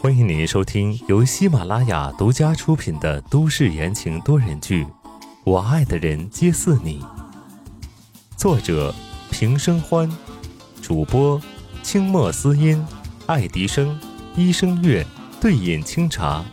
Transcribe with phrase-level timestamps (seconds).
[0.00, 4.84] 欢迎您收听由喜马拉雅独家出品的都市言情多人剧
[5.44, 7.00] 《我爱的人皆似你》，
[8.36, 8.92] 作者
[9.30, 10.10] 平生欢，
[10.82, 11.40] 主播
[11.84, 12.84] 清墨思音、
[13.26, 13.96] 爱迪生、
[14.34, 15.06] 医生月、
[15.40, 16.44] 对饮清茶。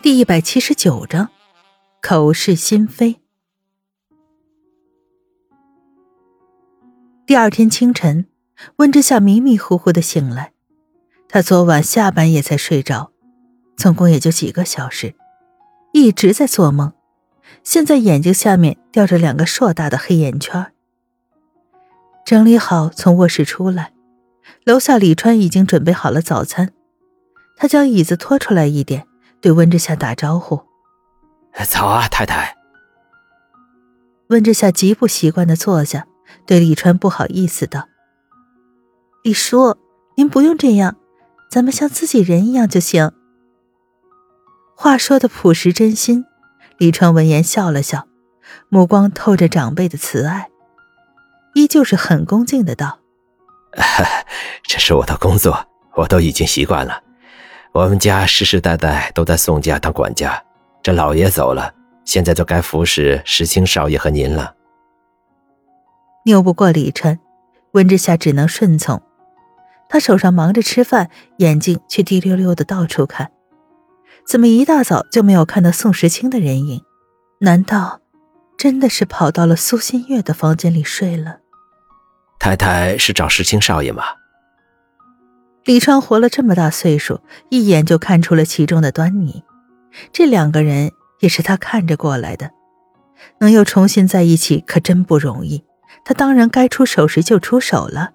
[0.00, 1.28] 第一百七十九章，
[2.00, 3.20] 口是心非。
[7.26, 8.26] 第二天清晨，
[8.76, 10.52] 温之夏迷迷糊糊的醒来。
[11.28, 13.10] 他昨晚下半夜才睡着，
[13.76, 15.14] 总共也就几个小时，
[15.92, 16.92] 一直在做梦。
[17.62, 20.72] 现在眼睛下面吊着两个硕大的黑眼圈。
[22.24, 23.92] 整理好，从卧室出来，
[24.64, 26.72] 楼下李川已经准备好了早餐。
[27.56, 29.06] 他将椅子拖出来一点，
[29.40, 30.62] 对温之夏打招呼
[31.68, 32.56] ：“早啊，太太。”
[34.28, 36.06] 温之夏极不习惯的坐下，
[36.46, 37.88] 对李川不好意思道
[39.22, 39.76] ：“李叔，
[40.16, 40.96] 您不用这样。”
[41.52, 43.12] 咱们像自己人一样就行。
[44.74, 46.24] 话说的朴实真心，
[46.78, 48.08] 李川闻言笑了笑，
[48.70, 50.48] 目光透着长辈的慈爱，
[51.52, 53.00] 依旧是很恭敬的道：
[54.64, 57.02] “这是我的工作，我都已经习惯了。
[57.72, 60.42] 我们家世世代代都在宋家当管家，
[60.82, 61.74] 这老爷走了，
[62.06, 64.54] 现在就该服侍石青少爷和您了。”
[66.24, 67.18] 拗不过李川，
[67.72, 69.02] 温之夏只能顺从。
[69.92, 73.30] 他手上忙着吃饭，眼睛却滴溜溜的到处看，
[74.26, 76.80] 怎么一大早就没有看到宋时清的人影？
[77.40, 78.00] 难道
[78.56, 81.40] 真的是跑到了苏新月的房间里睡了？
[82.40, 84.02] 太太是找时清少爷吗？
[85.66, 87.20] 李川活了这么大岁数，
[87.50, 89.44] 一眼就看出了其中的端倪。
[90.10, 92.50] 这两个人也是他看着过来的，
[93.40, 95.62] 能又重新在一起可真不容易。
[96.02, 98.12] 他当然该出手时就出手了。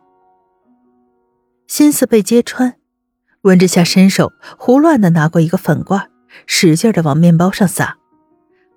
[1.78, 2.74] 心思被揭穿，
[3.42, 6.10] 温之夏伸手胡乱的拿过一个粉罐，
[6.48, 7.98] 使劲的往面包上撒，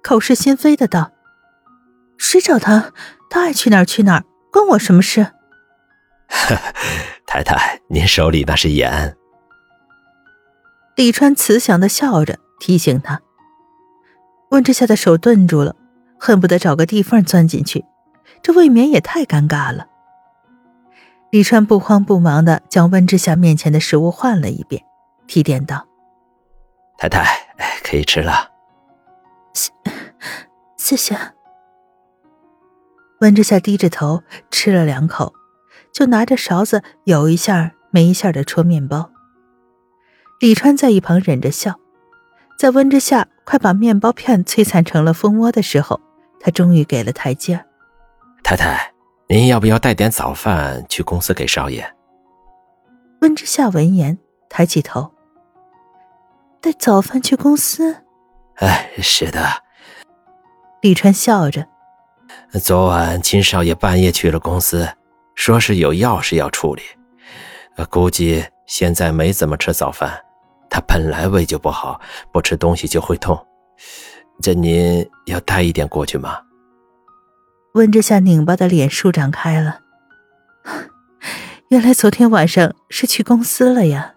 [0.02, 1.12] 口是心非的道
[2.20, 2.92] ：“谁找他？
[3.30, 5.28] 他爱去哪儿去哪儿，关我什么事？”
[7.26, 9.16] 太太，您手里那是盐。
[10.94, 13.22] 李川慈祥的笑着提醒他。
[14.50, 15.74] 温之夏的手顿住了，
[16.18, 17.82] 恨不得找个地缝钻进去，
[18.42, 19.86] 这未免也太尴尬了。
[21.30, 24.82] 李川不慌不忙的将温之夏面前的食物换了一遍，
[25.28, 25.86] 提点道
[26.98, 27.24] ：“太太，
[27.84, 28.50] 可以吃了。
[29.54, 29.70] ”“谢，
[30.76, 31.16] 谢谢。”
[33.20, 35.32] 温之夏低着头吃了两口，
[35.92, 39.12] 就拿着勺子有一下没一下的戳面包。
[40.40, 41.78] 李川在一旁忍着笑，
[42.58, 46.00] 在温之夏快把面包片摧残成了蜂窝的时候，
[46.40, 47.64] 他终于给了台阶
[48.42, 48.92] 太太。”
[49.30, 51.88] 您要不要带点早饭去公司给少爷？
[53.20, 54.18] 温之夏闻言
[54.48, 55.08] 抬起头，
[56.60, 57.96] 带早饭去公司？
[58.56, 59.40] 哎，是的。
[60.80, 61.64] 李川笑着。
[62.60, 64.88] 昨晚秦少爷半夜去了公司，
[65.36, 66.82] 说是有要事要处理，
[67.88, 70.20] 估计现在没怎么吃早饭。
[70.68, 72.00] 他本来胃就不好，
[72.32, 73.38] 不吃东西就会痛。
[74.42, 76.36] 这您要带一点过去吗？
[77.74, 79.80] 温之夏拧巴的脸舒展开了，
[81.70, 84.14] 原来昨天晚上是去公司了呀。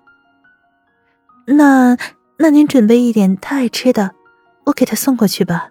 [1.46, 1.96] 那
[2.38, 4.16] 那您准备一点他爱吃的，
[4.66, 5.70] 我给他送过去吧。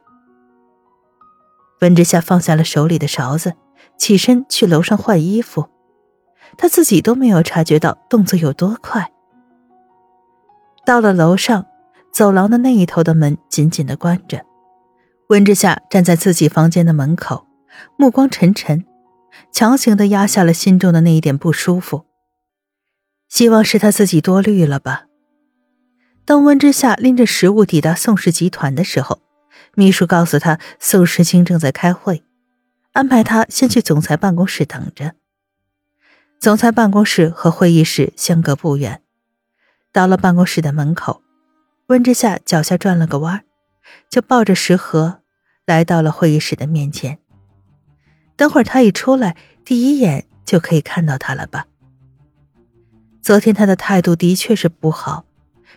[1.80, 3.54] 温之夏放下了手里的勺子，
[3.98, 5.68] 起身去楼上换衣服，
[6.56, 9.10] 他自己都没有察觉到动作有多快。
[10.86, 11.66] 到了楼上，
[12.12, 14.44] 走廊的那一头的门紧紧的关着，
[15.30, 17.44] 温之夏站在自己房间的门口。
[17.96, 18.84] 目光沉沉，
[19.52, 22.06] 强行的压下了心中的那一点不舒服。
[23.28, 25.06] 希望是他自己多虑了吧。
[26.24, 29.20] 当温之夏拎着食物抵达宋氏集团的时候，
[29.74, 32.22] 秘书告诉他宋时清正在开会，
[32.92, 35.14] 安排他先去总裁办公室等着。
[36.38, 39.02] 总裁办公室和会议室相隔不远。
[39.92, 41.22] 到了办公室的门口，
[41.86, 43.44] 温之夏脚下转了个弯，
[44.10, 45.22] 就抱着食盒
[45.64, 47.18] 来到了会议室的面前。
[48.36, 51.66] 等会儿他一出来，第一眼就可以看到他了吧？
[53.20, 55.24] 昨天他的态度的确是不好，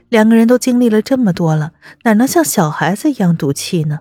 [0.10, 1.74] 两个人都经历了这么多了，
[2.04, 4.00] 哪能像小孩子一样赌气呢？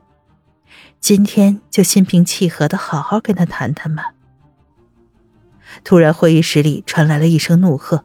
[0.98, 4.14] 今天就心平气和的好好跟他谈谈吧。
[5.82, 8.04] 突然，会议室里传来了一声怒喝：“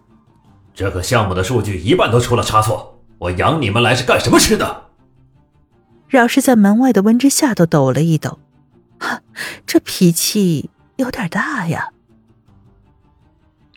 [0.76, 4.88] 这个项目的数据一半都出了差错，我养你们来是干什么吃的？”
[6.10, 8.40] 饶是在门外的温之夏都抖了一抖。
[9.00, 9.22] 哈，
[9.66, 11.92] 这脾气有点大呀！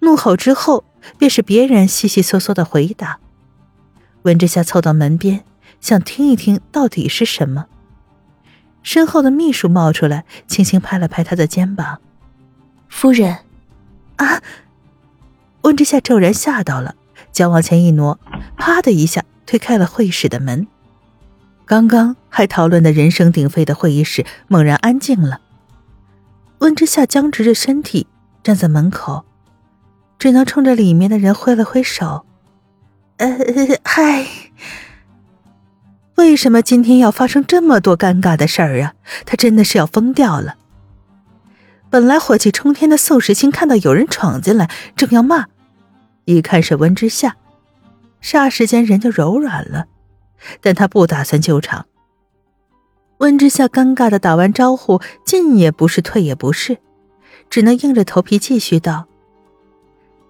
[0.00, 0.84] 怒吼之后，
[1.16, 3.20] 便是别人悉悉嗦嗦的回答。
[4.22, 5.44] 温之夏凑到门边，
[5.80, 7.66] 想听一听到底是什么。
[8.82, 12.00] 身后的秘书冒出来，轻轻拍了拍他的肩膀
[12.88, 13.38] ：“夫人，
[14.16, 14.42] 啊！”
[15.62, 16.96] 温之夏骤然吓到了，
[17.30, 18.18] 脚往前一挪，
[18.56, 20.66] 啪的一下推开了会议室的门。
[21.72, 25.40] 刚刚还讨论的人声鼎沸的会议室，猛然安静了。
[26.58, 28.06] 温之夏僵直着身体
[28.42, 29.24] 站在门口。
[30.19, 32.26] 只能冲着里面的人挥了挥手，
[33.16, 33.38] 呃，
[33.84, 34.26] 嗨。
[36.16, 38.92] 为什么今天要发生这么多尴尬的事儿啊？
[39.25, 40.56] 他真的是要疯掉了。
[41.88, 45.46] 本来火气冲天的宋时清看到有人闯进来，正要骂，
[46.26, 47.36] 一看是温之夏，
[48.22, 49.86] 霎时间人就柔软了。
[50.60, 51.86] 但他不打算救场。
[53.18, 56.78] 温之夏尴尬的打完招呼，进也不是，退也不是，
[57.48, 59.06] 只能硬着头皮继续道。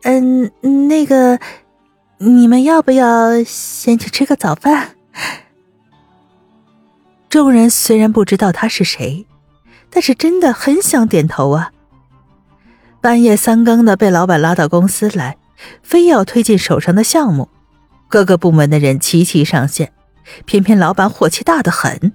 [0.03, 0.51] 嗯，
[0.89, 1.39] 那个，
[2.19, 4.97] 你们要不要先去吃个早饭？
[7.31, 9.27] 众人虽然不知道他是谁，
[9.89, 11.73] 但是真的很想点头啊。
[13.01, 15.39] 半夜三更的被老板拉到公司来，
[15.83, 17.49] 非要推进手上的项目，
[18.09, 19.93] 各个部门的人齐齐上线，
[20.45, 22.13] 偏偏老板火气大得很，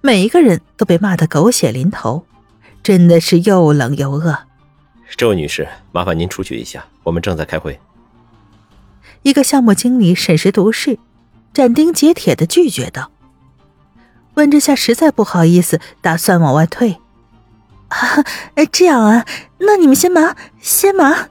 [0.00, 2.24] 每一个人都被骂得狗血淋头，
[2.82, 4.38] 真的是又冷又饿。
[5.16, 7.78] 这位女士，麻烦您出去一下，我们正在开会。
[9.22, 10.98] 一个项目经理审时度势，
[11.52, 13.10] 斩钉截铁的拒绝道
[14.34, 16.98] ：“温之夏实在不好意思，打算往外退。
[17.88, 18.24] 啊，
[18.72, 19.26] 这样啊，
[19.58, 21.28] 那你们先忙，先忙。”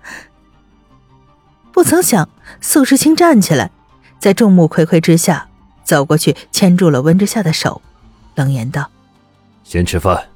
[1.74, 2.30] 不曾想，
[2.62, 3.72] 宋时清站起来，
[4.20, 5.50] 在众目睽睽之下
[5.84, 7.82] 走过去，牵住了温之夏的手，
[8.36, 8.90] 冷言道
[9.64, 10.28] ：“先吃饭。”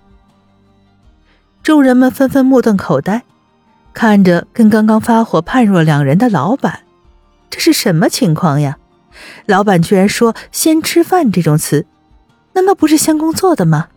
[1.64, 3.24] 众人们纷纷目瞪口呆。
[3.94, 6.82] 看着跟刚刚发火判若两人的老板，
[7.50, 8.78] 这是什么情况呀？
[9.46, 11.86] 老板居然说“先吃饭”这种词，
[12.52, 13.88] 难道不是先工作的吗？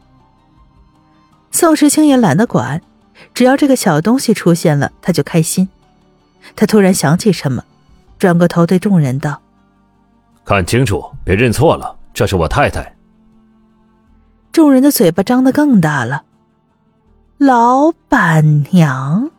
[1.50, 2.80] 宋时清也懒得管，
[3.34, 5.68] 只要这个小东西出现了，他就开心。
[6.54, 7.64] 他突然想起什么，
[8.20, 9.40] 转过头对众人道
[10.48, 12.96] ：“看清楚，别认错了，这是我太太。”
[14.50, 16.22] 众人的嘴巴张得更大了。
[17.36, 19.30] 老板娘。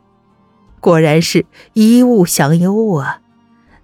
[0.79, 3.21] 果然是一物降一物啊！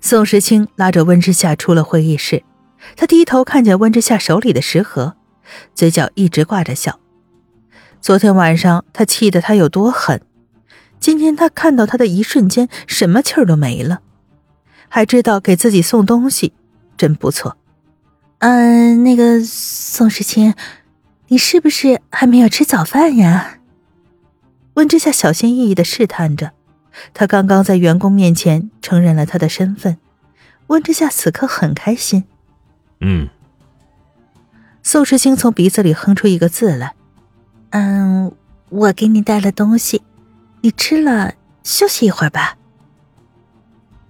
[0.02, 2.44] 宋时清拉着温之夏出了会议室，
[2.96, 5.16] 他低头看见温之夏手里的食盒，
[5.74, 7.00] 嘴角一直挂着笑。
[8.00, 10.22] 昨天晚上他气得他有多狠，
[11.00, 14.02] 今天他看到他的一瞬间，什么气儿都没了，
[14.88, 16.54] 还知道给自己送东西，
[16.98, 17.58] 真不错。
[18.40, 20.54] 嗯，那个宋时清，
[21.30, 23.60] 你是不是还没有吃早饭呀？
[24.76, 26.52] 温之夏小心翼翼的试探着。
[27.14, 29.98] 他刚刚在员工面前承认了他的身份，
[30.68, 32.24] 温之夏此刻很开心。
[33.02, 33.28] 嗯。
[34.82, 36.94] 宋时清从鼻子里哼出一个字来
[37.72, 38.32] ：“嗯，
[38.70, 40.04] 我给你带了东西，
[40.62, 41.34] 你吃了
[41.64, 42.58] 休息一会儿吧。”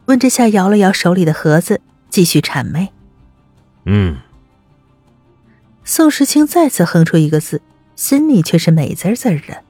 [0.06, 1.82] 温之夏摇了摇手里的盒子，
[2.16, 2.94] 继续谄媚
[3.84, 4.16] ：“嗯。”
[5.84, 7.62] 宋时清再次哼出一个字，
[7.98, 9.66] 心里却是美滋滋的。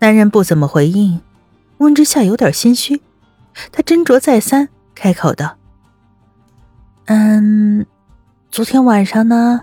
[0.00, 1.22] 男人不怎么回应。
[1.78, 3.00] 温之夏有点心虚，
[3.72, 5.56] 他斟酌再三，开口道
[7.08, 7.86] ：“嗯，
[8.50, 9.62] 昨天晚上呢，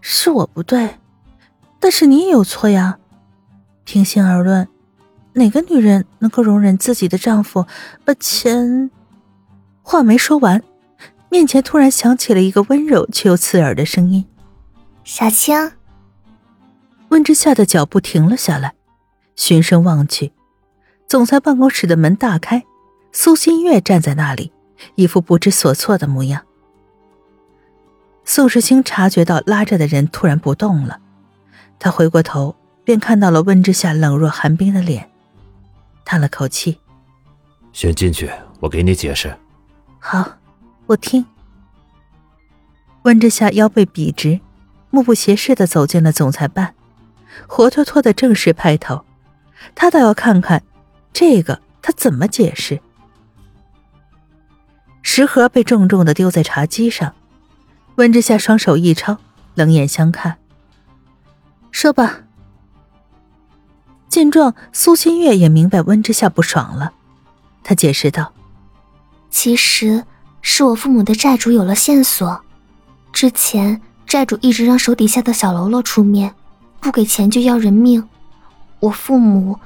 [0.00, 0.98] 是我不对，
[1.80, 2.98] 但是你也有错呀。
[3.82, 4.68] 平心而论，
[5.32, 7.66] 哪个女人能够容忍自己的丈夫
[8.04, 8.92] 把钱……”
[9.90, 10.62] 话没说完，
[11.30, 14.24] 面前突然响起了一个温柔却又刺耳的声音
[15.02, 15.72] ：“小青。”
[17.10, 18.74] 温之夏的脚步停了下来，
[19.34, 20.32] 循声望去。
[21.08, 22.62] 总裁办公室的门大开，
[23.10, 24.52] 苏新月站在那里，
[24.94, 26.42] 一副不知所措的模样。
[28.24, 31.00] 宋时清察觉到拉着的人突然不动了，
[31.80, 32.54] 他回过头，
[32.84, 35.10] 便看到了温之夏冷若寒冰的脸，
[36.04, 36.78] 叹了口气
[37.74, 38.30] ：“先进去，
[38.60, 39.36] 我给你解释。
[40.00, 40.38] ”“好，
[40.86, 41.24] 我听。”
[43.04, 44.40] 温之夏腰背笔直，
[44.90, 46.74] 目不斜视的走进了总裁办，
[47.46, 49.04] 活脱脱的正式派头，
[49.74, 50.62] 他倒要看看。
[51.12, 52.80] 这个他怎么解释？
[55.02, 57.14] 食盒被重重的丢在茶几上，
[57.96, 59.18] 温之夏双手一抄，
[59.54, 60.38] 冷眼相看。
[61.70, 62.20] 说吧。
[64.08, 66.92] 见状，苏新月也明白温之夏不爽了，
[67.62, 68.32] 他解释道
[69.30, 70.04] ：“其实
[70.42, 72.40] 是我父母的债主有了线索，
[73.12, 76.34] 之前债主一直让手底下的小喽啰出面，
[76.80, 78.08] 不给钱就要人命，
[78.80, 79.58] 我父母。”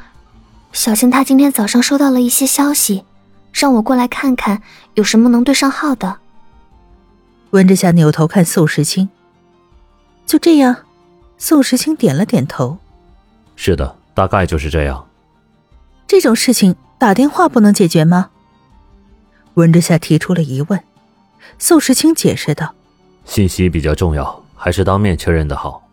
[0.72, 3.04] 小青她今天早上收到了一些消息，
[3.52, 4.60] 让我过来看看
[4.94, 6.16] 有什么能对上号的。
[7.50, 9.08] 温之夏扭头看宋时清，
[10.26, 10.76] 就这样。
[11.38, 12.78] 宋时清点了点头
[13.54, 15.06] ：“是的，大概就是这样。
[16.06, 18.30] 这种事情打电话不能解决吗？”
[19.54, 20.80] 温之夏提出了疑问。
[21.58, 22.74] 宋时清解释道
[23.24, 25.88] ：“信息比较重要，还是当面确认的好。”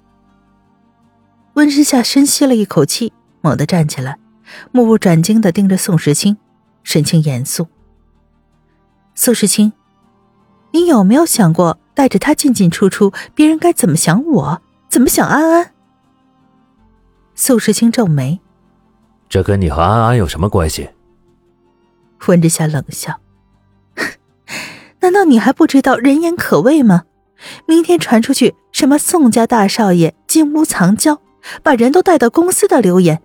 [1.53, 4.17] 温之夏深吸了一口气，猛地站起来，
[4.71, 6.37] 目不转睛的盯着宋时清，
[6.83, 7.67] 神情严肃
[9.15, 9.73] ：“宋时清，
[10.71, 15.71] 你有没有想过带着他进进出出，别人该怎么想我？”怎么想安安？
[17.33, 18.41] 宋时清皱眉，
[19.29, 20.89] 这跟你和安安有什么关系？
[22.27, 23.17] 温之夏冷笑，
[25.01, 27.03] 难道你还不知道人言可畏吗？
[27.65, 31.19] 明天传出去什么宋家大少爷金屋藏娇，
[31.63, 33.19] 把人都带到公司的流言，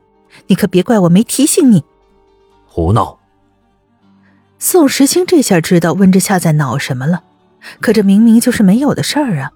[0.47, 1.85] 你可别怪我没提醒你。
[2.67, 3.19] 胡闹！
[4.59, 7.25] 宋时清这下知道温之夏在恼什么了，
[7.83, 9.53] 可这明明就是没有的事儿啊！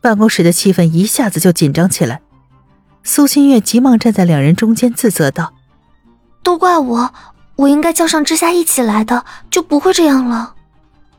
[0.00, 2.20] 办公室的气氛一下子就紧张起来。
[3.04, 5.54] 苏新月急忙站在两人中间，自责道
[6.42, 7.14] ：“都怪我，
[7.54, 10.54] 我应该叫上之夏一起来的，就不会这样了。”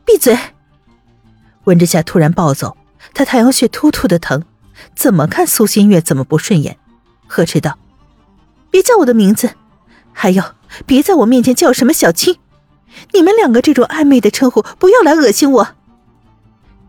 [0.08, 0.38] 闭嘴！
[1.64, 2.78] 温之夏突然暴走，
[3.12, 4.42] 他太阳穴突突的疼，
[4.96, 6.78] 怎么看苏新月怎么不顺眼，
[7.26, 7.78] 呵斥道
[8.72, 9.50] ：“别叫我的名字，
[10.14, 10.42] 还有
[10.86, 12.38] 别在我面前叫什么小青，
[13.12, 15.68] 你们两个这种暧昧的称呼，不要来恶心我。”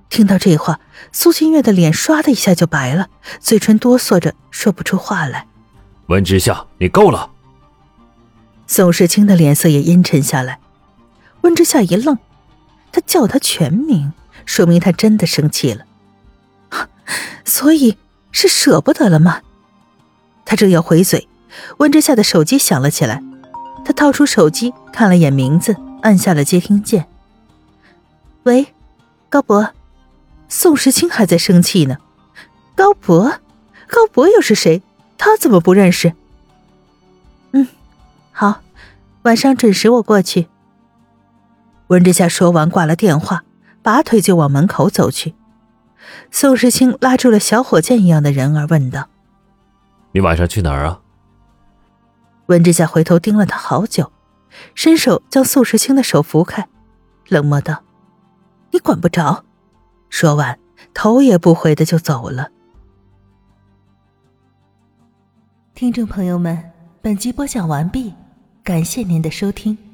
[0.07, 0.79] 听到这话，
[1.11, 3.09] 苏新月的脸唰的一下就白了，
[3.41, 5.45] 嘴唇哆嗦着说不出话来。
[6.07, 7.29] 温之夏，你够了！
[8.65, 10.61] 宋时清的脸色也阴沉下来。
[11.41, 12.17] 温之夏一愣，
[12.91, 14.13] 他叫他全名，
[14.45, 15.85] 说明他真的生气了。
[17.45, 17.97] 所以
[18.31, 19.41] 是舍不得了吗？
[20.45, 21.27] 他正要回嘴，
[21.77, 23.23] 温之夏的手机响了起来，
[23.85, 27.07] 他掏出手机看了眼名字，按下了接听键。
[28.43, 28.73] 喂，
[29.29, 29.71] 高博。
[30.47, 31.97] 宋时清还在生气呢，
[32.75, 33.39] 高博，
[33.87, 34.81] 高博又是谁？
[35.17, 36.13] 他怎么不认识？
[37.51, 37.67] 嗯，
[38.31, 38.61] 好，
[39.23, 40.47] 晚上准时我过去。
[41.89, 43.43] 温之夏说完挂了电话，
[43.81, 45.33] 拔腿就往门口走去。
[46.31, 49.09] 宋时清拉住了小火箭一样的人儿，问道
[50.13, 51.01] ：“你晚上去哪儿啊？”
[52.45, 54.11] 温之夏回头盯了他好久，
[54.75, 56.67] 伸手将宋时清的手扶开，
[57.27, 57.83] 冷漠道
[58.71, 59.43] ：“你管不着。”
[60.09, 60.59] 说完，
[60.93, 62.49] 头也不回的就走了。
[65.73, 68.13] 听众朋友们，本集播讲完毕，
[68.63, 69.88] 感谢您的收听。